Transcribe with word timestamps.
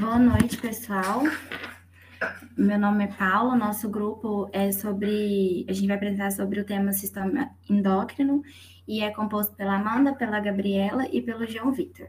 Boa 0.00 0.18
noite, 0.18 0.56
pessoal. 0.58 1.22
Meu 2.56 2.78
nome 2.78 3.04
é 3.04 3.06
Paula, 3.08 3.56
nosso 3.56 3.88
grupo 3.88 4.48
é 4.52 4.70
sobre. 4.72 5.64
A 5.68 5.72
gente 5.72 5.86
vai 5.86 5.96
apresentar 5.96 6.30
sobre 6.32 6.60
o 6.60 6.64
tema 6.64 6.92
sistema 6.92 7.50
endócrino 7.68 8.42
e 8.86 9.00
é 9.00 9.10
composto 9.10 9.54
pela 9.54 9.76
Amanda, 9.76 10.14
pela 10.14 10.40
Gabriela 10.40 11.06
e 11.10 11.20
pelo 11.20 11.46
João 11.46 11.72
Vitor. 11.72 12.08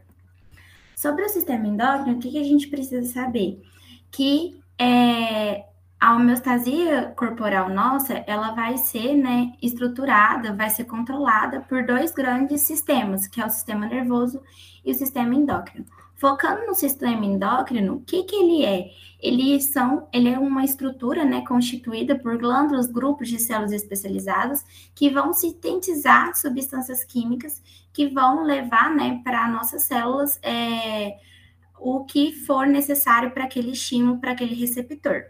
Sobre 0.94 1.24
o 1.24 1.28
sistema 1.28 1.66
endócrino, 1.66 2.16
o 2.16 2.20
que, 2.20 2.30
que 2.30 2.38
a 2.38 2.44
gente 2.44 2.68
precisa 2.68 3.04
saber? 3.12 3.62
Que 4.10 4.60
é, 4.78 5.66
a 6.00 6.14
homeostasia 6.14 7.14
corporal 7.16 7.70
nossa, 7.70 8.22
ela 8.26 8.50
vai 8.50 8.76
ser 8.76 9.14
né, 9.14 9.52
estruturada, 9.62 10.52
vai 10.52 10.68
ser 10.68 10.84
controlada 10.84 11.60
por 11.60 11.86
dois 11.86 12.12
grandes 12.12 12.60
sistemas, 12.60 13.26
que 13.26 13.40
é 13.40 13.46
o 13.46 13.50
sistema 13.50 13.86
nervoso 13.86 14.42
e 14.84 14.92
o 14.92 14.94
sistema 14.94 15.34
endócrino. 15.34 15.86
Focando 16.14 16.66
no 16.66 16.74
sistema 16.74 17.24
endócrino, 17.24 17.96
o 17.96 18.00
que, 18.00 18.22
que 18.22 18.36
ele 18.36 18.64
é? 18.64 18.90
Ele, 19.20 19.60
são, 19.60 20.06
ele 20.12 20.28
é 20.28 20.38
uma 20.38 20.64
estrutura 20.64 21.24
né, 21.24 21.44
constituída 21.46 22.14
por 22.18 22.38
glândulas, 22.38 22.86
grupos 22.86 23.28
de 23.28 23.38
células 23.38 23.72
especializadas 23.72 24.64
que 24.94 25.10
vão 25.10 25.32
sintetizar 25.32 26.36
substâncias 26.36 27.02
químicas 27.02 27.62
que 27.92 28.08
vão 28.08 28.44
levar 28.44 28.94
né, 28.94 29.20
para 29.24 29.48
nossas 29.48 29.82
células 29.84 30.38
é, 30.42 31.16
o 31.78 32.04
que 32.04 32.32
for 32.32 32.66
necessário 32.66 33.30
para 33.30 33.44
aquele 33.44 33.72
estímulo, 33.72 34.18
para 34.18 34.32
aquele 34.32 34.54
receptor. 34.54 35.24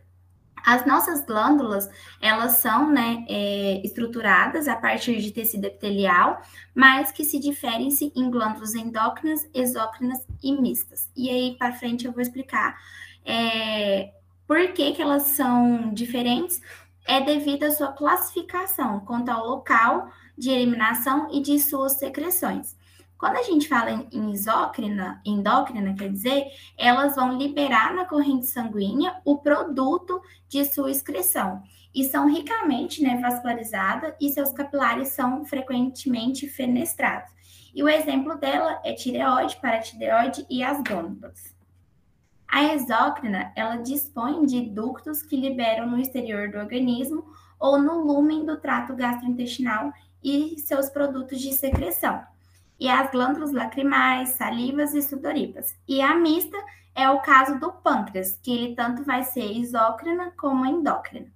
As 0.65 0.87
nossas 0.87 1.25
glândulas, 1.25 1.91
elas 2.21 2.53
são 2.53 2.91
né, 2.91 3.25
é, 3.29 3.83
estruturadas 3.85 4.67
a 4.67 4.75
partir 4.75 5.21
de 5.21 5.31
tecido 5.31 5.67
epitelial, 5.67 6.41
mas 6.75 7.13
que 7.13 7.25
se 7.25 7.39
diferem-se 7.39 8.11
em 8.17 8.31
glândulas 8.31 8.75
endócrinas, 8.75 9.47
exócrinas 9.53 10.25
e 10.43 10.53
mistas. 10.53 11.11
E 11.15 11.29
aí, 11.29 11.57
para 11.59 11.73
frente, 11.73 12.07
eu 12.07 12.13
vou 12.13 12.23
explicar 12.23 12.79
é, 13.27 14.13
por 14.47 14.73
que, 14.73 14.93
que 14.93 15.03
elas 15.03 15.25
são 15.25 15.93
diferentes. 15.93 16.63
É 17.07 17.21
devido 17.21 17.65
à 17.65 17.71
sua 17.71 17.93
classificação 17.93 19.01
quanto 19.01 19.29
ao 19.29 19.47
local 19.47 20.11
de 20.39 20.49
eliminação 20.49 21.29
e 21.31 21.43
de 21.43 21.59
suas 21.59 21.93
secreções. 21.93 22.75
Quando 23.25 23.39
a 23.39 23.43
gente 23.43 23.69
fala 23.69 24.07
em 24.13 24.33
isócrina, 24.33 25.19
endócrina, 25.25 25.95
quer 25.95 26.11
dizer, 26.11 26.45
elas 26.77 27.17
vão 27.17 27.39
liberar 27.39 27.95
na 27.95 28.05
corrente 28.05 28.45
sanguínea 28.45 29.19
o 29.25 29.39
produto 29.39 30.21
de 30.47 30.63
sua 30.67 30.91
excreção 30.91 31.63
e 31.95 32.05
são 32.05 32.29
ricamente 32.29 33.03
né, 33.03 33.19
vascularizadas 33.19 34.13
e 34.21 34.29
seus 34.29 34.53
capilares 34.53 35.09
são 35.09 35.43
frequentemente 35.43 36.47
fenestrados. 36.47 37.33
E 37.75 37.83
o 37.83 37.89
exemplo 37.89 38.37
dela 38.37 38.79
é 38.85 38.93
tireoide, 38.93 39.57
paratireoide 39.57 40.45
e 40.51 40.63
as 40.63 40.83
gônadas. 40.83 41.57
A 42.47 42.75
exócrina, 42.75 43.55
ela 43.57 43.77
dispõe 43.77 44.45
de 44.45 44.61
ductos 44.69 45.23
que 45.23 45.35
liberam 45.35 45.89
no 45.89 45.99
exterior 45.99 46.51
do 46.51 46.59
organismo 46.59 47.25
ou 47.59 47.79
no 47.81 48.05
lúmen 48.05 48.45
do 48.45 48.59
trato 48.59 48.95
gastrointestinal 48.95 49.95
e 50.23 50.59
seus 50.59 50.91
produtos 50.91 51.41
de 51.41 51.55
secreção 51.55 52.23
e 52.79 52.89
as 52.89 53.11
glândulas 53.11 53.53
lacrimais, 53.53 54.31
salivas 54.31 54.95
e 54.95 55.03
sudoríparas. 55.03 55.77
E 55.87 56.01
a 56.01 56.15
mista 56.15 56.57
é 56.95 57.09
o 57.11 57.21
caso 57.21 57.59
do 57.59 57.73
pâncreas, 57.73 58.39
que 58.43 58.53
ele 58.53 58.75
tanto 58.75 59.05
vai 59.05 59.23
ser 59.23 59.53
isócrina 59.53 60.33
como 60.37 60.67
endócrina. 60.67 61.27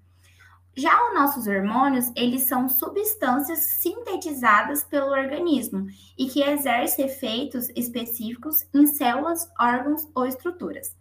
Já 0.77 1.09
os 1.09 1.15
nossos 1.15 1.49
hormônios, 1.49 2.13
eles 2.15 2.43
são 2.43 2.69
substâncias 2.69 3.59
sintetizadas 3.81 4.85
pelo 4.85 5.11
organismo 5.11 5.89
e 6.17 6.29
que 6.29 6.41
exercem 6.41 7.07
efeitos 7.07 7.69
específicos 7.75 8.65
em 8.73 8.87
células, 8.87 9.51
órgãos 9.59 10.09
ou 10.15 10.25
estruturas. 10.25 10.97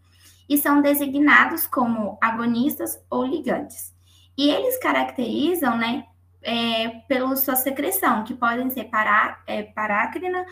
E 0.50 0.58
são 0.58 0.82
designados 0.82 1.68
como 1.68 2.18
agonistas 2.20 3.00
ou 3.08 3.24
ligantes. 3.24 3.94
E 4.36 4.50
eles 4.50 4.80
caracterizam, 4.80 5.78
né, 5.78 6.08
é, 6.42 6.90
pela 7.08 7.36
sua 7.36 7.56
secreção, 7.56 8.24
que 8.24 8.34
podem 8.34 8.70
ser 8.70 8.86
pará, 8.86 9.42
é, 9.48 9.64
parácrina, 9.64 10.46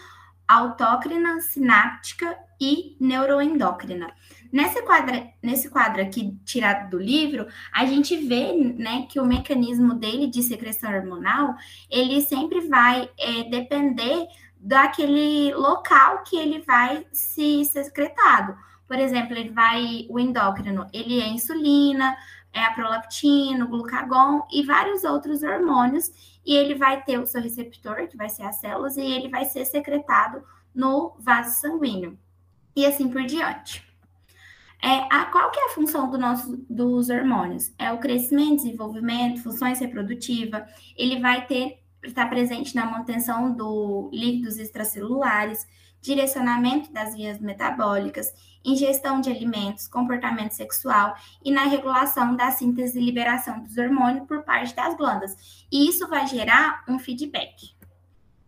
autócrina, 0.47 1.41
sináptica 1.41 2.37
e 2.59 2.95
neuroendócrina. 2.99 4.13
Nesse 4.51 4.81
quadro, 4.83 5.27
nesse 5.41 5.69
quadro 5.69 6.01
aqui 6.01 6.37
tirado 6.45 6.89
do 6.89 6.99
livro, 6.99 7.47
a 7.73 7.85
gente 7.85 8.15
vê 8.15 8.53
né, 8.53 9.05
que 9.09 9.19
o 9.19 9.25
mecanismo 9.25 9.93
dele 9.93 10.27
de 10.27 10.41
secreção 10.43 10.93
hormonal, 10.93 11.55
ele 11.89 12.21
sempre 12.21 12.61
vai 12.61 13.09
é, 13.17 13.43
depender 13.49 14.27
daquele 14.57 15.53
local 15.53 16.23
que 16.23 16.37
ele 16.37 16.61
vai 16.61 17.05
se 17.11 17.65
secretado. 17.65 18.55
Por 18.87 18.97
exemplo, 18.97 19.35
ele 19.35 19.49
vai, 19.49 20.05
o 20.09 20.19
endócrino, 20.19 20.87
ele 20.93 21.19
é 21.19 21.27
insulina, 21.27 22.15
é 22.55 22.63
a 22.63 22.71
prolactina, 22.71 23.65
o 23.65 23.67
glucagon 23.67 24.47
e 24.49 24.63
vários 24.63 25.03
outros 25.03 25.43
hormônios, 25.43 26.09
e 26.45 26.55
ele 26.55 26.73
vai 26.73 27.03
ter 27.03 27.19
o 27.19 27.25
seu 27.25 27.41
receptor, 27.41 28.07
que 28.07 28.15
vai 28.15 28.29
ser 28.29 28.43
as 28.43 28.55
células, 28.55 28.95
e 28.95 29.01
ele 29.01 29.27
vai 29.27 29.43
ser 29.43 29.65
secretado 29.65 30.41
no 30.73 31.15
vaso 31.19 31.59
sanguíneo. 31.59 32.17
E 32.73 32.85
assim 32.85 33.09
por 33.09 33.23
diante. 33.23 33.85
É, 34.81 35.07
a, 35.13 35.25
qual 35.25 35.51
que 35.51 35.59
é 35.59 35.65
a 35.65 35.73
função 35.73 36.09
do 36.09 36.17
nosso, 36.17 36.57
dos 36.69 37.09
hormônios? 37.09 37.73
É 37.77 37.91
o 37.91 37.97
crescimento, 37.97 38.63
desenvolvimento, 38.63 39.43
funções 39.43 39.79
reprodutivas. 39.79 40.63
Ele 40.95 41.19
vai 41.19 41.45
ter 41.45 41.81
estar 42.03 42.29
presente 42.29 42.73
na 42.75 42.85
manutenção 42.85 43.53
do 43.53 44.09
líquidos 44.13 44.57
extracelulares, 44.57 45.67
direcionamento 46.05 46.93
das 46.93 47.15
vias 47.15 47.39
metabólicas, 47.39 48.33
ingestão 48.63 49.19
de 49.19 49.29
alimentos, 49.29 49.87
comportamento 49.87 50.51
sexual 50.51 51.15
e 51.43 51.51
na 51.51 51.63
regulação 51.63 52.35
da 52.35 52.51
síntese 52.51 52.99
e 52.99 53.03
liberação 53.03 53.61
dos 53.61 53.77
hormônios 53.77 54.27
por 54.27 54.43
parte 54.43 54.75
das 54.75 54.95
glândulas. 54.95 55.65
E 55.71 55.89
isso 55.89 56.07
vai 56.07 56.27
gerar 56.27 56.83
um 56.87 56.99
feedback. 56.99 57.75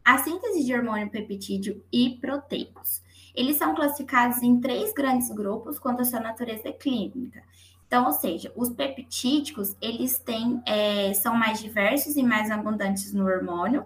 A 0.06 0.20
síntese 0.20 0.64
de 0.64 0.74
hormônio 0.74 1.10
peptídeo 1.10 1.84
e 1.92 2.18
proteicos. 2.22 3.02
Eles 3.36 3.58
são 3.58 3.76
classificados 3.76 4.42
em 4.42 4.60
três 4.60 4.94
grandes 4.94 5.30
grupos 5.30 5.78
quanto 5.78 6.02
à 6.02 6.06
sua 6.06 6.20
natureza 6.20 6.72
clínica. 6.72 7.44
Então, 7.86 8.06
ou 8.06 8.12
seja, 8.12 8.52
os 8.56 8.70
peptídicos, 8.70 9.76
eles 9.82 10.18
têm, 10.20 10.62
é, 10.66 11.14
são 11.14 11.34
mais 11.36 11.60
diversos 11.60 12.18
e 12.18 12.24
mais 12.24 12.52
abundantes 12.52 13.14
no 13.14 13.26
hormônio, 13.26 13.86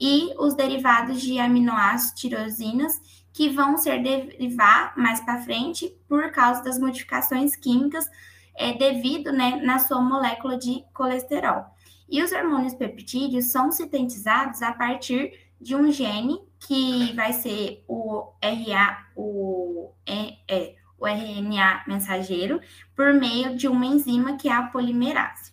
e 0.00 0.32
os 0.38 0.54
derivados 0.54 1.20
de 1.20 1.38
aminoácidos 1.38 2.20
tirosinas, 2.20 3.00
que 3.32 3.48
vão 3.48 3.76
ser 3.78 4.02
derivar 4.02 4.96
mais 4.96 5.20
para 5.20 5.42
frente 5.42 5.96
por 6.08 6.30
causa 6.30 6.62
das 6.62 6.78
modificações 6.78 7.54
químicas 7.54 8.08
é, 8.56 8.72
devido 8.72 9.32
né, 9.32 9.60
na 9.62 9.78
sua 9.78 10.00
molécula 10.00 10.58
de 10.58 10.84
colesterol. 10.92 11.64
E 12.08 12.22
os 12.22 12.32
hormônios 12.32 12.74
peptídeos 12.74 13.46
são 13.46 13.70
sintetizados 13.70 14.62
a 14.62 14.72
partir 14.72 15.32
de 15.60 15.76
um 15.76 15.92
gene 15.92 16.40
que 16.58 17.12
vai 17.14 17.32
ser 17.32 17.84
o 17.86 18.32
RA, 18.42 19.06
o, 19.14 19.92
é, 20.06 20.74
o 20.98 21.06
RNA 21.06 21.84
mensageiro, 21.86 22.60
por 22.96 23.12
meio 23.14 23.56
de 23.56 23.68
uma 23.68 23.86
enzima 23.86 24.36
que 24.36 24.48
é 24.48 24.52
a 24.52 24.64
polimerase. 24.64 25.52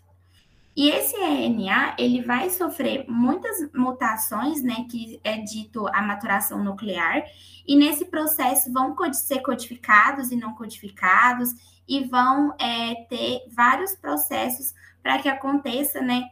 E 0.76 0.90
esse 0.90 1.16
RNA, 1.16 1.96
ele 1.98 2.22
vai 2.22 2.50
sofrer 2.50 3.06
muitas 3.08 3.72
mutações, 3.74 4.62
né, 4.62 4.86
que 4.90 5.22
é 5.24 5.38
dito 5.38 5.88
a 5.88 6.02
maturação 6.02 6.62
nuclear, 6.62 7.24
e 7.66 7.78
nesse 7.78 8.06
processo 8.06 8.72
vão 8.74 8.94
ser 9.14 9.40
codificados 9.40 10.32
e 10.32 10.36
não 10.36 10.54
codificados, 10.54 11.52
e 11.88 12.04
vão 12.04 12.54
é, 12.60 12.96
ter 13.08 13.46
vários 13.56 13.96
processos 13.96 14.74
para 15.02 15.20
que 15.20 15.30
aconteça, 15.30 16.02
né, 16.02 16.26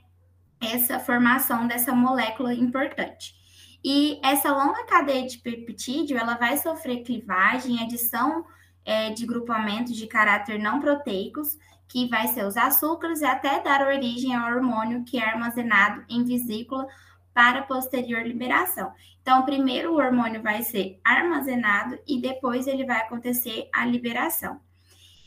essa 0.59 0.99
formação 0.99 1.65
dessa 1.65 1.93
molécula 1.93 2.53
importante. 2.53 3.35
E 3.83 4.19
essa 4.23 4.51
longa 4.51 4.85
cadeia 4.85 5.27
de 5.27 5.37
peptídeo, 5.37 6.17
ela 6.17 6.35
vai 6.35 6.57
sofrer 6.57 7.03
clivagem, 7.03 7.81
adição 7.81 8.45
é, 8.85 9.09
de 9.09 9.25
grupamentos 9.25 9.95
de 9.95 10.07
caráter 10.07 10.59
não 10.59 10.79
proteicos, 10.79 11.57
que 11.93 12.07
vai 12.07 12.27
ser 12.29 12.43
os 12.43 12.57
açúcares 12.57 13.21
e 13.21 13.25
até 13.25 13.61
dar 13.61 13.85
origem 13.85 14.35
ao 14.35 14.51
hormônio 14.51 15.03
que 15.03 15.19
é 15.19 15.29
armazenado 15.29 16.03
em 16.09 16.23
vesícula 16.23 16.87
para 17.35 17.61
posterior 17.61 18.23
liberação. 18.23 18.91
Então, 19.21 19.45
primeiro 19.45 19.93
o 19.93 19.97
hormônio 19.97 20.41
vai 20.41 20.63
ser 20.63 20.99
armazenado 21.03 21.99
e 22.07 22.19
depois 22.19 22.65
ele 22.65 22.83
vai 22.83 22.97
acontecer 22.97 23.69
a 23.71 23.85
liberação. 23.85 24.59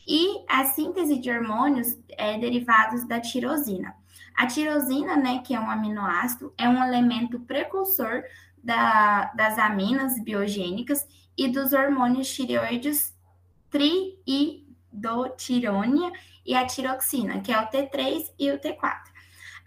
E 0.08 0.44
a 0.48 0.64
síntese 0.64 1.20
de 1.20 1.30
hormônios 1.30 1.96
é 2.18 2.36
derivados 2.36 3.06
da 3.06 3.20
tirosina. 3.20 3.94
A 4.36 4.48
tirosina, 4.48 5.16
né, 5.16 5.42
que 5.44 5.54
é 5.54 5.60
um 5.60 5.70
aminoácido, 5.70 6.52
é 6.58 6.68
um 6.68 6.82
elemento 6.82 7.38
precursor 7.38 8.24
da, 8.60 9.26
das 9.36 9.56
aminas 9.56 10.20
biogênicas 10.20 11.06
e 11.38 11.46
dos 11.46 11.72
hormônios 11.72 12.28
tireoides 12.34 13.14
tri 13.70 14.18
e 14.26 14.66
e 16.46 16.54
a 16.54 16.66
tiroxina, 16.66 17.40
que 17.40 17.52
é 17.52 17.60
o 17.60 17.66
T3 17.66 18.32
e 18.38 18.50
o 18.50 18.58
T4. 18.58 19.16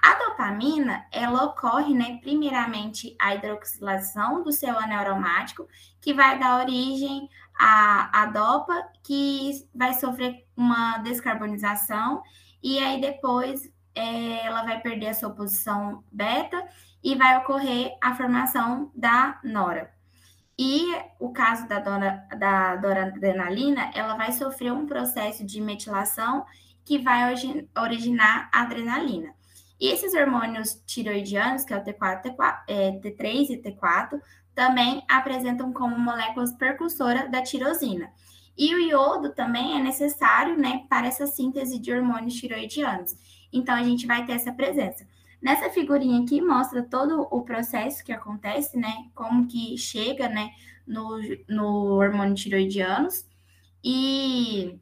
A 0.02 0.16
dopamina, 0.16 1.06
ela 1.12 1.44
ocorre, 1.44 1.94
né, 1.94 2.20
primeiramente 2.22 3.16
a 3.20 3.36
hidroxilação 3.36 4.42
do 4.44 4.52
seu 4.52 4.78
anel 4.80 5.00
aromático, 5.00 5.68
que 6.00 6.14
vai 6.14 6.40
dar 6.40 6.62
origem 6.62 7.30
à, 7.60 8.22
à 8.22 8.26
dopa, 8.28 8.82
que 9.04 9.68
vai 9.76 9.94
sofrer 9.94 10.48
uma 10.56 11.00
descarbonização, 11.00 12.24
e 12.64 12.80
aí 12.80 13.02
depois 13.02 13.70
é, 13.94 14.46
ela 14.46 14.64
vai 14.64 14.80
perder 14.80 15.08
a 15.08 15.14
sua 15.14 15.32
posição 15.32 16.02
beta 16.10 16.66
e 17.04 17.16
vai 17.16 17.38
ocorrer 17.38 17.98
a 18.02 18.16
formação 18.16 18.92
da 18.96 19.38
nora. 19.44 19.92
E 20.58 20.94
o 21.20 21.32
caso 21.32 21.68
da, 21.68 21.80
dona, 21.80 22.28
da 22.38 22.76
doradrenalina, 22.76 23.92
ela 23.94 24.16
vai 24.16 24.32
sofrer 24.34 24.72
um 24.74 24.86
processo 24.86 25.46
de 25.46 25.62
metilação 25.62 26.46
que 26.90 26.98
vai 26.98 27.32
originar 27.78 28.50
adrenalina. 28.52 29.36
E 29.80 29.90
esses 29.90 30.16
hormônios 30.16 30.82
tiroidianos, 30.88 31.64
que 31.64 31.72
é 31.72 31.78
o 31.78 31.84
T4, 31.84 32.24
T4 32.24 32.60
é, 32.68 32.92
T3 32.94 33.50
e 33.52 33.62
T4, 33.62 34.20
também 34.56 35.04
apresentam 35.08 35.72
como 35.72 36.00
moléculas 36.00 36.52
percussoras 36.54 37.30
da 37.30 37.44
tirosina. 37.44 38.12
E 38.58 38.74
o 38.74 38.80
iodo 38.80 39.36
também 39.36 39.78
é 39.78 39.84
necessário, 39.84 40.58
né, 40.58 40.84
para 40.90 41.06
essa 41.06 41.28
síntese 41.28 41.78
de 41.78 41.94
hormônios 41.94 42.34
tiroidianos. 42.34 43.16
Então, 43.54 43.76
a 43.76 43.84
gente 43.84 44.08
vai 44.08 44.26
ter 44.26 44.34
essa 44.34 44.52
presença. 44.52 45.08
Nessa 45.40 45.70
figurinha 45.70 46.24
aqui 46.24 46.42
mostra 46.42 46.82
todo 46.82 47.28
o 47.30 47.44
processo 47.44 48.04
que 48.04 48.12
acontece, 48.12 48.76
né? 48.80 49.06
Como 49.14 49.46
que 49.46 49.78
chega, 49.78 50.28
né, 50.28 50.50
no, 50.88 51.22
no 51.48 51.94
hormônio 52.00 52.34
tiroidianos. 52.34 53.28
E 53.84 54.80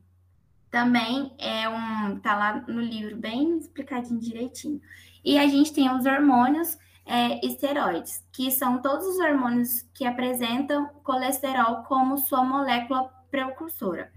também 0.69 1.33
é 1.37 1.67
um. 1.69 2.19
tá 2.19 2.35
lá 2.35 2.63
no 2.67 2.81
livro 2.81 3.15
bem 3.15 3.57
explicadinho 3.57 4.19
direitinho. 4.19 4.81
E 5.23 5.37
a 5.37 5.47
gente 5.47 5.73
tem 5.73 5.89
os 5.89 6.05
hormônios 6.05 6.77
é, 7.05 7.45
esteroides, 7.45 8.23
que 8.31 8.51
são 8.51 8.81
todos 8.81 9.07
os 9.07 9.19
hormônios 9.19 9.83
que 9.93 10.05
apresentam 10.05 10.87
colesterol 11.03 11.83
como 11.83 12.17
sua 12.17 12.43
molécula 12.43 13.09
precursora. 13.31 14.11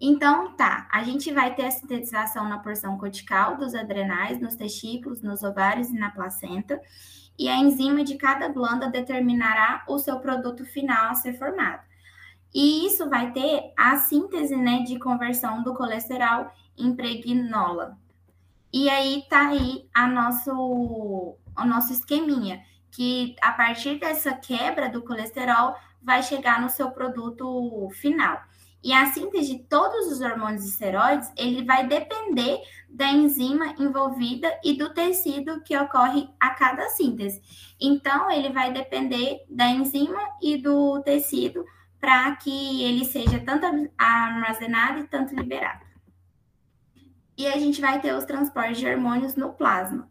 Então, 0.00 0.52
tá, 0.52 0.88
a 0.92 1.02
gente 1.04 1.32
vai 1.32 1.54
ter 1.54 1.66
a 1.66 1.70
sintetização 1.70 2.48
na 2.48 2.58
porção 2.58 2.98
cortical 2.98 3.56
dos 3.56 3.74
adrenais, 3.74 4.40
nos 4.40 4.56
testículos, 4.56 5.22
nos 5.22 5.42
ovários 5.42 5.88
e 5.88 5.98
na 5.98 6.10
placenta, 6.10 6.80
e 7.38 7.48
a 7.48 7.56
enzima 7.56 8.04
de 8.04 8.16
cada 8.16 8.48
glândula 8.48 8.90
determinará 8.90 9.84
o 9.88 9.98
seu 9.98 10.18
produto 10.18 10.64
final 10.64 11.10
a 11.10 11.14
ser 11.14 11.38
formado. 11.38 11.82
E 12.54 12.86
isso 12.86 13.10
vai 13.10 13.32
ter 13.32 13.72
a 13.76 13.96
síntese, 13.96 14.54
né, 14.54 14.82
de 14.82 14.98
conversão 14.98 15.62
do 15.64 15.74
colesterol 15.74 16.46
em 16.78 16.94
pregnol. 16.94 17.94
E 18.72 18.88
aí 18.88 19.24
tá 19.28 19.48
aí 19.48 19.88
a 19.92 20.06
nosso, 20.06 20.52
o 20.52 21.64
nosso 21.64 21.92
esqueminha, 21.92 22.62
que 22.92 23.34
a 23.42 23.52
partir 23.52 23.98
dessa 23.98 24.32
quebra 24.32 24.88
do 24.88 25.02
colesterol 25.02 25.74
vai 26.00 26.22
chegar 26.22 26.60
no 26.60 26.70
seu 26.70 26.90
produto 26.92 27.88
final. 27.92 28.40
E 28.84 28.92
a 28.92 29.06
síntese 29.06 29.56
de 29.56 29.62
todos 29.64 30.12
os 30.12 30.20
hormônios 30.20 30.64
esteroides, 30.64 31.32
ele 31.38 31.64
vai 31.64 31.86
depender 31.88 32.60
da 32.88 33.08
enzima 33.08 33.74
envolvida 33.78 34.52
e 34.62 34.74
do 34.74 34.92
tecido 34.92 35.62
que 35.62 35.76
ocorre 35.76 36.28
a 36.38 36.50
cada 36.50 36.88
síntese. 36.90 37.40
Então, 37.80 38.30
ele 38.30 38.50
vai 38.50 38.72
depender 38.72 39.42
da 39.48 39.68
enzima 39.68 40.20
e 40.42 40.58
do 40.58 41.00
tecido 41.02 41.64
para 42.04 42.36
que 42.36 42.84
ele 42.84 43.02
seja 43.02 43.40
tanto 43.40 43.64
armazenado 43.96 44.98
e 45.00 45.04
tanto 45.04 45.34
liberado. 45.34 45.86
E 47.34 47.46
a 47.46 47.58
gente 47.58 47.80
vai 47.80 47.98
ter 47.98 48.14
os 48.14 48.26
transportes 48.26 48.76
de 48.76 48.86
hormônios 48.86 49.34
no 49.36 49.54
plasma, 49.54 50.06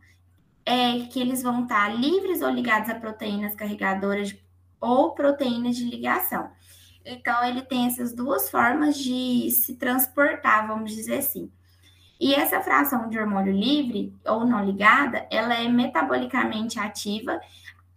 é 0.66 1.02
que 1.02 1.22
eles 1.22 1.44
vão 1.44 1.62
estar 1.62 1.90
livres 1.90 2.42
ou 2.42 2.50
ligados 2.50 2.90
a 2.90 2.96
proteínas 2.96 3.54
carregadoras 3.54 4.36
ou 4.82 5.14
proteínas 5.14 5.76
de 5.76 5.84
ligação. 5.84 6.50
Então, 7.06 7.46
ele 7.46 7.62
tem 7.62 7.86
essas 7.86 8.12
duas 8.12 8.50
formas 8.50 8.98
de 8.98 9.52
se 9.52 9.76
transportar, 9.76 10.66
vamos 10.66 10.96
dizer 10.96 11.20
assim. 11.20 11.52
E 12.20 12.34
essa 12.34 12.60
fração 12.60 13.08
de 13.08 13.20
hormônio 13.20 13.54
livre 13.54 14.16
ou 14.26 14.48
não 14.48 14.66
ligada, 14.66 15.28
ela 15.30 15.54
é 15.54 15.68
metabolicamente 15.70 16.80
ativa 16.80 17.40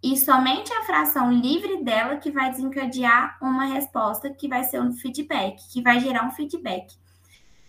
e 0.09 0.15
somente 0.15 0.71
a 0.71 0.83
fração 0.83 1.33
livre 1.33 1.83
dela 1.83 2.15
que 2.15 2.31
vai 2.31 2.49
desencadear 2.49 3.37
uma 3.41 3.65
resposta 3.65 4.29
que 4.29 4.47
vai 4.47 4.63
ser 4.63 4.81
um 4.81 4.93
feedback, 4.93 5.61
que 5.69 5.81
vai 5.81 5.99
gerar 5.99 6.25
um 6.25 6.31
feedback. 6.31 6.95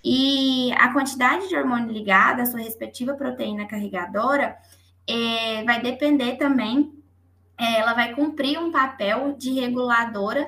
E 0.05 0.73
a 0.75 0.93
quantidade 0.93 1.49
de 1.49 1.57
hormônio 1.57 1.91
ligado, 1.91 2.39
a 2.39 2.47
sua 2.47 2.61
respectiva 2.61 3.15
proteína 3.15 3.67
carregadora, 3.67 4.57
é, 5.05 5.65
vai 5.65 5.83
depender 5.83 6.37
também, 6.37 6.93
é, 7.59 7.81
ela 7.81 7.93
vai 7.93 8.15
cumprir 8.15 8.57
um 8.57 8.71
papel 8.71 9.35
de 9.37 9.51
reguladora 9.51 10.47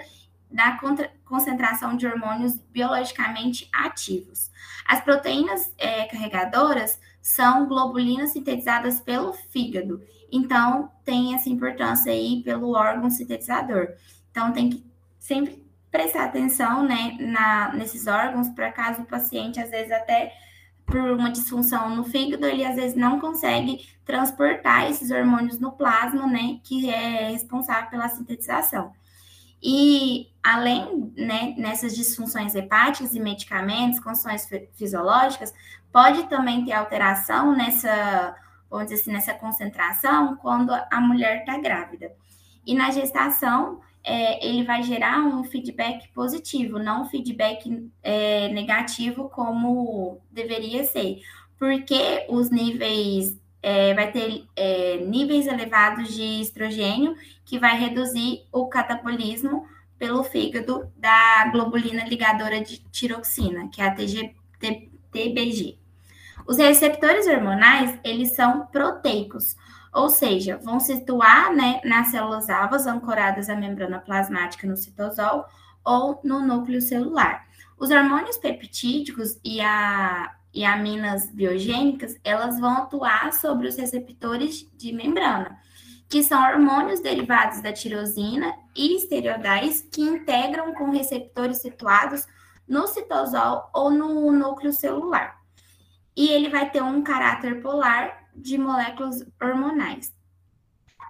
da 0.49 0.78
concentração 1.25 1.97
de 1.97 2.06
hormônios 2.06 2.56
biologicamente 2.70 3.68
ativos. 3.73 4.49
As 4.87 5.00
proteínas 5.00 5.75
é, 5.76 6.04
carregadoras 6.04 7.00
são 7.20 7.66
globulinas 7.66 8.30
sintetizadas 8.30 9.00
pelo 9.00 9.32
fígado, 9.32 10.00
então 10.32 10.90
tem 11.04 11.34
essa 11.34 11.49
importância 11.49 12.12
aí 12.12 12.42
pelo 12.42 12.72
órgão 12.72 13.10
sintetizador. 13.10 13.88
Então 14.30 14.52
tem 14.52 14.70
que 14.70 14.84
sempre 15.18 15.64
prestar 15.90 16.25
atenção 16.25 16.84
né, 16.84 17.16
na, 17.20 17.72
nesses 17.72 18.06
órgãos, 18.06 18.49
para 18.49 18.70
caso 18.70 19.02
o 19.02 19.06
paciente, 19.06 19.60
às 19.60 19.70
vezes, 19.70 19.90
até 19.90 20.32
por 20.87 21.00
uma 21.00 21.30
disfunção 21.30 21.94
no 21.94 22.04
fígado, 22.04 22.46
ele 22.46 22.64
às 22.64 22.75
vezes 22.75 22.96
não 22.96 23.20
consegue 23.20 23.88
transportar 24.04 24.90
esses 24.90 25.10
hormônios 25.10 25.58
no 25.58 25.72
plasma, 25.72 26.26
né, 26.26 26.58
que 26.64 26.90
é 26.90 27.30
responsável 27.30 27.90
pela 27.90 28.08
sintetização. 28.08 28.92
E 29.62 30.28
além, 30.42 31.12
né, 31.16 31.54
nessas 31.56 31.94
disfunções 31.94 32.54
hepáticas 32.54 33.14
e 33.14 33.20
medicamentos, 33.20 34.00
condições 34.00 34.49
fisiológicas, 34.75 35.52
pode 35.92 36.25
também 36.28 36.64
ter 36.64 36.72
alteração 36.72 37.54
nessa, 37.54 38.34
vamos 38.71 38.87
dizer 38.87 39.00
assim, 39.00 39.12
nessa 39.12 39.35
concentração 39.35 40.37
quando 40.37 40.71
a 40.73 41.00
mulher 41.00 41.41
está 41.41 41.59
grávida. 41.59 42.12
E 42.65 42.75
na 42.75 42.91
gestação, 42.91 43.81
é, 44.03 44.47
ele 44.47 44.65
vai 44.65 44.83
gerar 44.83 45.21
um 45.21 45.45
feedback 45.45 46.09
positivo, 46.12 46.79
não 46.79 47.03
um 47.03 47.07
feedback 47.07 47.91
é, 48.03 48.49
negativo 48.49 49.29
como 49.29 50.21
deveria 50.31 50.85
ser, 50.85 51.21
porque 51.59 52.27
os 52.29 52.50
níveis 52.50 53.39
é, 53.62 53.93
vai 53.95 54.11
ter 54.11 54.45
é, 54.57 54.99
níveis 54.99 55.47
elevados 55.47 56.15
de 56.15 56.41
estrogênio 56.41 57.15
que 57.45 57.59
vai 57.59 57.79
reduzir 57.79 58.47
o 58.53 58.69
catabolismo 58.69 59.67
pelo 59.99 60.23
fígado 60.25 60.91
da 60.97 61.50
globulina 61.53 62.05
ligadora 62.05 62.62
de 62.62 62.79
tiroxina, 62.91 63.69
que 63.69 63.83
é 63.83 63.87
a 63.87 63.95
TG, 63.95 64.35
TBG. 65.12 65.79
Os 66.50 66.59
receptores 66.59 67.28
hormonais, 67.28 67.97
eles 68.02 68.33
são 68.33 68.66
proteicos, 68.66 69.54
ou 69.95 70.09
seja, 70.09 70.57
vão 70.57 70.80
situar 70.80 71.54
né, 71.54 71.80
nas 71.85 72.09
células 72.09 72.50
alvas 72.50 72.88
ancoradas 72.88 73.49
à 73.49 73.54
membrana 73.54 74.00
plasmática 74.00 74.66
no 74.66 74.76
citosol 74.76 75.45
ou 75.85 76.21
no 76.25 76.40
núcleo 76.40 76.83
celular. 76.83 77.47
Os 77.78 77.92
hormônios 77.92 78.37
peptídicos 78.37 79.38
e, 79.45 79.61
a, 79.61 80.35
e 80.52 80.64
aminas 80.64 81.30
biogênicas, 81.30 82.16
elas 82.25 82.59
vão 82.59 82.78
atuar 82.78 83.33
sobre 83.33 83.69
os 83.69 83.76
receptores 83.76 84.69
de 84.76 84.92
membrana, 84.92 85.57
que 86.09 86.21
são 86.21 86.42
hormônios 86.42 86.99
derivados 86.99 87.62
da 87.62 87.73
tirosina 87.73 88.52
e 88.75 88.97
esteroidais 88.97 89.83
que 89.83 90.02
integram 90.02 90.75
com 90.75 90.90
receptores 90.90 91.59
situados 91.59 92.26
no 92.66 92.88
citosol 92.88 93.71
ou 93.73 93.92
no 93.92 94.33
núcleo 94.33 94.73
celular. 94.73 95.39
E 96.21 96.29
ele 96.29 96.50
vai 96.50 96.69
ter 96.69 96.83
um 96.83 97.00
caráter 97.00 97.62
polar 97.62 98.29
de 98.37 98.59
moléculas 98.59 99.27
hormonais. 99.43 100.15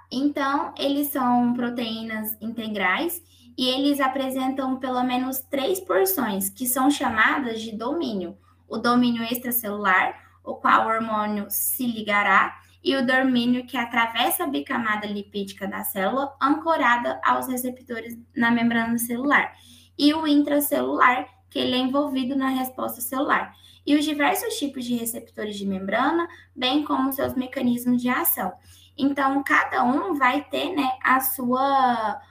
Então, 0.09 0.73
eles 0.79 1.09
são 1.09 1.53
proteínas 1.53 2.41
integrais 2.41 3.21
e 3.59 3.67
eles 3.67 3.99
apresentam 3.99 4.79
pelo 4.79 5.03
menos 5.03 5.41
três 5.41 5.81
porções, 5.81 6.49
que 6.49 6.65
são 6.65 6.89
chamadas 6.89 7.61
de 7.61 7.77
domínio: 7.77 8.39
o 8.69 8.79
domínio 8.79 9.25
extracelular, 9.25 10.15
o 10.45 10.55
qual 10.55 10.87
o 10.87 10.89
hormônio 10.89 11.47
se 11.49 11.89
ligará, 11.89 12.61
e 12.81 12.95
o 12.95 13.05
domínio 13.05 13.67
que 13.67 13.77
atravessa 13.77 14.45
a 14.45 14.47
bicamada 14.47 15.09
lipídica 15.09 15.67
da 15.67 15.83
célula, 15.83 16.37
ancorada 16.41 17.21
aos 17.25 17.49
receptores 17.49 18.17
na 18.33 18.53
membrana 18.53 18.97
celular, 18.97 19.55
e 19.99 20.15
o 20.15 20.25
intracelular, 20.25 21.27
que 21.51 21.59
ele 21.59 21.75
é 21.75 21.79
envolvido 21.79 22.37
na 22.37 22.51
resposta 22.51 23.01
celular 23.01 23.53
e 23.91 23.97
os 23.97 24.05
diversos 24.05 24.55
tipos 24.55 24.85
de 24.85 24.95
receptores 24.95 25.57
de 25.57 25.67
membrana, 25.67 26.29
bem 26.55 26.85
como 26.85 27.13
seus 27.13 27.35
mecanismos 27.35 28.01
de 28.01 28.09
ação. 28.09 28.53
Então, 28.97 29.43
cada 29.43 29.83
um 29.83 30.15
vai 30.15 30.45
ter 30.45 30.73
né, 30.77 30.97
a 31.03 31.19
sua, 31.19 32.23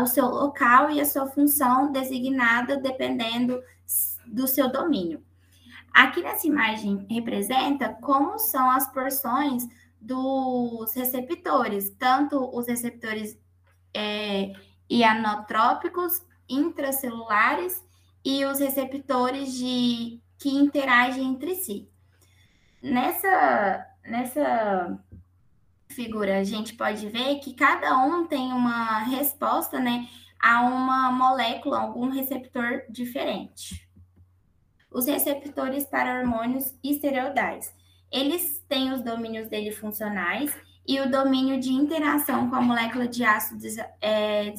o 0.00 0.06
seu 0.06 0.24
local 0.24 0.90
e 0.90 0.98
a 0.98 1.04
sua 1.04 1.26
função 1.26 1.92
designada 1.92 2.78
dependendo 2.78 3.62
do 4.26 4.46
seu 4.46 4.72
domínio. 4.72 5.22
Aqui 5.92 6.22
nessa 6.22 6.46
imagem 6.46 7.06
representa 7.10 7.90
como 8.00 8.38
são 8.38 8.70
as 8.70 8.90
porções 8.90 9.68
dos 10.00 10.94
receptores, 10.94 11.90
tanto 11.98 12.56
os 12.56 12.66
receptores 12.66 13.38
é, 13.92 14.54
ianotrópicos 14.88 16.22
intracelulares 16.48 17.84
e 18.24 18.46
os 18.46 18.60
receptores 18.60 19.52
de 19.52 20.22
que 20.40 20.48
interagem 20.48 21.26
entre 21.26 21.54
si. 21.54 21.86
Nessa, 22.82 23.86
nessa 24.06 24.98
figura, 25.90 26.38
a 26.38 26.44
gente 26.44 26.74
pode 26.74 27.06
ver 27.08 27.40
que 27.40 27.52
cada 27.52 27.98
um 27.98 28.26
tem 28.26 28.50
uma 28.52 29.00
resposta 29.00 29.78
né, 29.78 30.08
a 30.40 30.62
uma 30.62 31.12
molécula, 31.12 31.80
algum 31.80 32.08
receptor 32.08 32.84
diferente. 32.88 33.86
Os 34.90 35.06
receptores 35.06 35.84
para 35.84 36.18
hormônios 36.18 36.74
esteroidais. 36.82 37.74
Eles 38.10 38.64
têm 38.66 38.92
os 38.92 39.02
domínios 39.02 39.46
dele 39.48 39.70
funcionais 39.70 40.56
e 40.88 40.98
o 41.00 41.10
domínio 41.10 41.60
de 41.60 41.70
interação 41.70 42.48
com 42.48 42.56
a 42.56 42.62
molécula 42.62 43.06
de 43.06 43.22
ácido 43.22 43.62
é, 44.00 44.54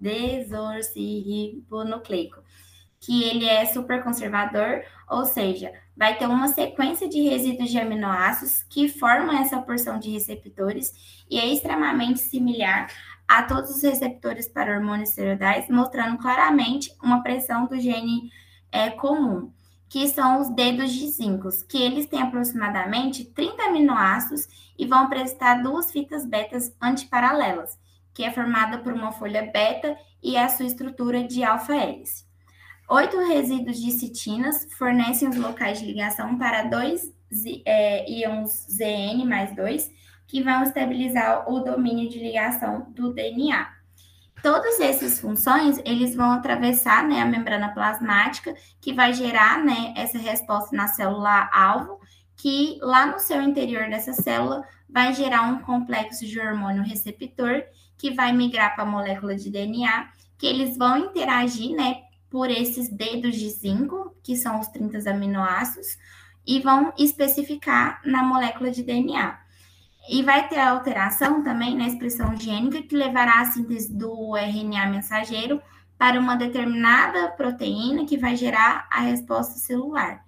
desoxirribonucleico 0.00 2.42
que 3.00 3.24
ele 3.24 3.46
é 3.46 3.64
super 3.64 4.04
conservador, 4.04 4.84
ou 5.08 5.24
seja, 5.24 5.72
vai 5.96 6.18
ter 6.18 6.26
uma 6.26 6.48
sequência 6.48 7.08
de 7.08 7.22
resíduos 7.22 7.70
de 7.70 7.78
aminoácidos 7.78 8.62
que 8.64 8.88
formam 8.88 9.38
essa 9.38 9.60
porção 9.62 9.98
de 9.98 10.10
receptores 10.10 10.92
e 11.28 11.38
é 11.38 11.46
extremamente 11.46 12.20
similar 12.20 12.88
a 13.26 13.42
todos 13.42 13.70
os 13.70 13.82
receptores 13.82 14.48
para 14.48 14.76
hormônios 14.76 15.10
esteroidais, 15.10 15.68
mostrando 15.70 16.18
claramente 16.18 16.94
uma 17.02 17.22
pressão 17.22 17.66
do 17.66 17.80
gene 17.80 18.30
é, 18.70 18.90
comum, 18.90 19.50
que 19.88 20.06
são 20.08 20.40
os 20.40 20.50
dedos 20.54 20.92
de 20.92 21.06
zinco, 21.08 21.48
que 21.68 21.82
eles 21.82 22.06
têm 22.06 22.20
aproximadamente 22.20 23.24
30 23.24 23.62
aminoácidos 23.62 24.46
e 24.78 24.86
vão 24.86 25.04
apresentar 25.04 25.62
duas 25.62 25.90
fitas 25.90 26.26
betas 26.26 26.74
antiparalelas, 26.82 27.78
que 28.12 28.24
é 28.24 28.30
formada 28.30 28.78
por 28.78 28.92
uma 28.92 29.12
folha 29.12 29.50
beta 29.50 29.96
e 30.22 30.36
a 30.36 30.48
sua 30.48 30.66
estrutura 30.66 31.24
de 31.24 31.42
alfa-hélice. 31.42 32.29
Oito 32.92 33.16
resíduos 33.20 33.80
de 33.80 33.92
citinas 33.92 34.66
fornecem 34.76 35.28
os 35.28 35.36
locais 35.36 35.78
de 35.78 35.86
ligação 35.86 36.36
para 36.36 36.64
dois 36.64 37.14
é, 37.64 38.10
íons 38.10 38.66
ZN 38.68 39.24
mais 39.28 39.54
2, 39.54 39.88
que 40.26 40.42
vão 40.42 40.64
estabilizar 40.64 41.48
o 41.48 41.60
domínio 41.60 42.10
de 42.10 42.18
ligação 42.18 42.90
do 42.90 43.14
DNA. 43.14 43.68
Todas 44.42 44.80
essas 44.80 45.20
funções, 45.20 45.78
eles 45.84 46.16
vão 46.16 46.32
atravessar 46.32 47.06
né, 47.06 47.20
a 47.20 47.26
membrana 47.26 47.72
plasmática, 47.72 48.52
que 48.80 48.92
vai 48.92 49.12
gerar 49.14 49.62
né, 49.64 49.94
essa 49.96 50.18
resposta 50.18 50.74
na 50.74 50.88
célula 50.88 51.48
alvo, 51.52 52.00
que 52.36 52.76
lá 52.82 53.06
no 53.06 53.20
seu 53.20 53.40
interior 53.40 53.88
dessa 53.88 54.14
célula 54.14 54.64
vai 54.88 55.14
gerar 55.14 55.42
um 55.42 55.60
complexo 55.60 56.26
de 56.26 56.40
hormônio 56.40 56.82
receptor, 56.82 57.62
que 57.96 58.10
vai 58.10 58.32
migrar 58.32 58.74
para 58.74 58.82
a 58.82 58.90
molécula 58.90 59.36
de 59.36 59.48
DNA, 59.48 60.08
que 60.36 60.46
eles 60.46 60.76
vão 60.76 60.98
interagir 60.98 61.76
né, 61.76 62.09
por 62.30 62.48
esses 62.48 62.88
dedos 62.88 63.36
de 63.36 63.50
zinco, 63.50 64.14
que 64.22 64.36
são 64.36 64.60
os 64.60 64.68
30 64.68 65.10
aminoácidos, 65.10 65.98
e 66.46 66.60
vão 66.60 66.92
especificar 66.96 68.00
na 68.04 68.22
molécula 68.22 68.70
de 68.70 68.82
DNA. 68.82 69.38
E 70.08 70.22
vai 70.22 70.48
ter 70.48 70.58
alteração 70.58 71.42
também 71.42 71.76
na 71.76 71.86
expressão 71.86 72.34
gênica 72.36 72.82
que 72.82 72.96
levará 72.96 73.40
à 73.40 73.44
síntese 73.46 73.92
do 73.92 74.36
RNA 74.36 74.86
mensageiro 74.86 75.60
para 75.98 76.18
uma 76.18 76.36
determinada 76.36 77.28
proteína 77.32 78.06
que 78.06 78.16
vai 78.16 78.34
gerar 78.34 78.88
a 78.90 79.00
resposta 79.00 79.58
celular. 79.58 80.24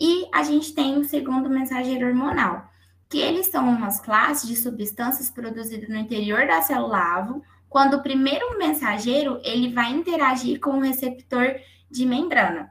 E 0.00 0.26
a 0.34 0.42
gente 0.42 0.74
tem 0.74 0.98
o 0.98 1.04
segundo 1.04 1.48
mensageiro 1.48 2.08
hormonal, 2.08 2.68
que 3.08 3.18
eles 3.18 3.46
são 3.46 3.68
umas 3.68 4.00
classes 4.00 4.48
de 4.48 4.56
substâncias 4.56 5.30
produzidas 5.30 5.88
no 5.88 5.96
interior 5.96 6.46
da 6.46 6.60
célula-alvo, 6.60 7.42
quando 7.68 7.94
o 7.94 8.02
primeiro 8.02 8.58
mensageiro 8.58 9.40
ele 9.44 9.72
vai 9.72 9.90
interagir 9.92 10.60
com 10.60 10.70
o 10.70 10.80
receptor 10.80 11.56
de 11.90 12.06
membrana, 12.06 12.70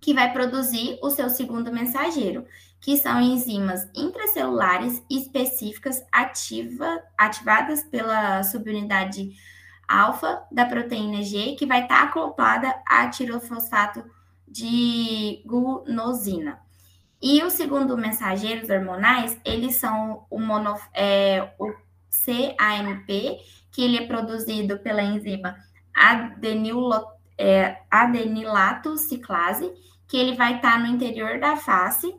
que 0.00 0.14
vai 0.14 0.32
produzir 0.32 0.98
o 1.02 1.10
seu 1.10 1.28
segundo 1.30 1.72
mensageiro, 1.72 2.44
que 2.80 2.96
são 2.98 3.20
enzimas 3.20 3.88
intracelulares 3.94 5.02
específicas 5.10 6.04
ativa, 6.12 7.02
ativadas 7.16 7.82
pela 7.84 8.42
subunidade 8.42 9.32
alfa 9.88 10.44
da 10.52 10.66
proteína 10.66 11.22
G, 11.22 11.54
que 11.58 11.66
vai 11.66 11.82
estar 11.82 12.02
acoplada 12.02 12.74
a 12.86 13.08
tirofosfato 13.08 14.04
de 14.46 15.42
guanosina. 15.46 16.58
E 17.20 17.42
os 17.42 17.54
segundo 17.54 17.96
mensageiros 17.96 18.68
hormonais, 18.68 19.40
eles 19.44 19.76
são 19.76 20.26
o, 20.28 20.38
mono, 20.38 20.76
é, 20.92 21.54
o 21.58 21.72
CAMP, 22.26 23.38
que 23.74 23.82
ele 23.82 23.98
é 23.98 24.06
produzido 24.06 24.78
pela 24.78 25.02
enzima 25.02 25.56
é, 27.36 27.78
adenilato 27.90 28.96
ciclase, 28.96 29.68
que 30.06 30.16
ele 30.16 30.36
vai 30.36 30.56
estar 30.56 30.78
no 30.78 30.86
interior 30.86 31.40
da 31.40 31.56
face 31.56 32.14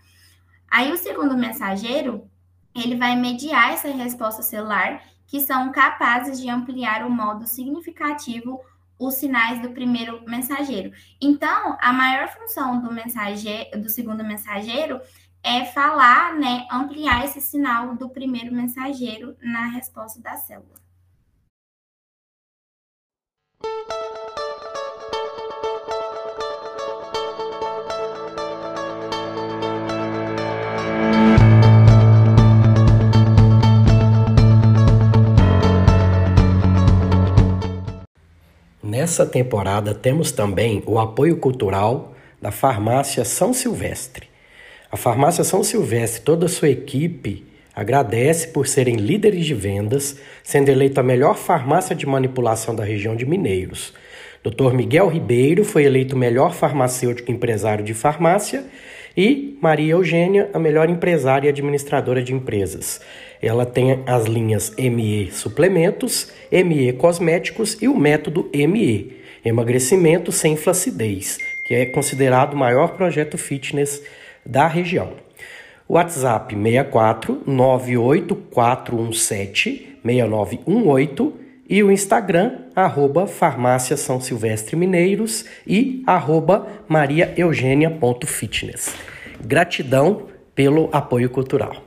Aí 0.69 0.91
o 0.91 0.97
segundo 0.97 1.35
mensageiro, 1.35 2.29
ele 2.75 2.95
vai 2.95 3.15
mediar 3.15 3.73
essa 3.73 3.87
resposta 3.87 4.43
celular, 4.43 5.01
que 5.25 5.39
são 5.39 5.71
capazes 5.71 6.39
de 6.39 6.47
ampliar 6.47 7.03
o 7.03 7.09
modo 7.09 7.47
significativo 7.47 8.61
os 8.99 9.15
sinais 9.15 9.59
do 9.59 9.71
primeiro 9.71 10.23
mensageiro. 10.29 10.91
Então, 11.19 11.75
a 11.81 11.91
maior 11.91 12.27
função 12.27 12.79
do 12.79 12.93
mensageiro, 12.93 13.81
do 13.81 13.89
segundo 13.89 14.23
mensageiro 14.23 15.01
é 15.41 15.65
falar, 15.65 16.35
né, 16.35 16.67
ampliar 16.71 17.25
esse 17.25 17.41
sinal 17.41 17.95
do 17.95 18.11
primeiro 18.11 18.53
mensageiro 18.53 19.35
na 19.41 19.69
resposta 19.69 20.21
da 20.21 20.37
célula. 20.37 20.77
Nessa 39.07 39.25
temporada 39.25 39.93
temos 39.93 40.33
também 40.33 40.83
o 40.85 40.99
apoio 40.99 41.37
cultural 41.37 42.13
da 42.41 42.51
Farmácia 42.51 43.23
São 43.23 43.53
Silvestre. 43.53 44.27
A 44.91 44.97
Farmácia 44.97 45.45
São 45.45 45.63
Silvestre, 45.63 46.23
toda 46.23 46.45
a 46.45 46.49
sua 46.49 46.67
equipe, 46.67 47.45
agradece 47.73 48.49
por 48.49 48.67
serem 48.67 48.97
líderes 48.97 49.45
de 49.45 49.53
vendas, 49.53 50.19
sendo 50.43 50.67
eleita 50.67 50.99
a 50.99 51.05
melhor 51.05 51.37
farmácia 51.37 51.95
de 51.95 52.05
manipulação 52.05 52.75
da 52.75 52.83
região 52.83 53.15
de 53.15 53.25
Mineiros. 53.25 53.93
Dr. 54.43 54.73
Miguel 54.73 55.07
Ribeiro 55.07 55.63
foi 55.63 55.85
eleito 55.85 56.17
melhor 56.17 56.53
farmacêutico 56.53 57.31
empresário 57.31 57.85
de 57.85 57.93
farmácia 57.93 58.65
e 59.15 59.57
Maria 59.61 59.93
Eugênia, 59.93 60.49
a 60.53 60.59
melhor 60.59 60.89
empresária 60.89 61.47
e 61.47 61.49
administradora 61.49 62.21
de 62.21 62.33
empresas. 62.33 62.99
Ela 63.41 63.65
tem 63.65 64.03
as 64.05 64.25
linhas 64.25 64.73
ME 64.77 65.31
Suplementos, 65.31 66.31
ME 66.51 66.91
Cosméticos 66.93 67.81
e 67.81 67.87
o 67.87 67.97
método 67.97 68.49
ME, 68.53 69.15
Emagrecimento 69.45 70.31
sem 70.31 70.57
Flacidez, 70.57 71.37
que 71.67 71.75
é 71.75 71.85
considerado 71.85 72.53
o 72.53 72.57
maior 72.57 72.97
projeto 72.97 73.37
fitness 73.37 74.03
da 74.45 74.67
região. 74.67 75.13
WhatsApp 75.87 76.53
64 76.53 77.43
98417 77.45 79.99
6918 80.03 81.47
e 81.69 81.83
o 81.83 81.91
Instagram, 81.91 82.59
arroba 82.75 83.27
Farmácia 83.27 83.95
São 83.97 84.21
Silvestre 84.21 84.75
Mineiros 84.75 85.45
e 85.65 86.03
arroba 86.07 86.67
mariaeugênia.fitness. 86.87 88.95
Gratidão 89.41 90.27
pelo 90.55 90.89
apoio 90.91 91.29
cultural. 91.29 91.86